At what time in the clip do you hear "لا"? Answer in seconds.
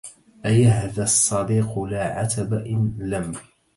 1.83-2.19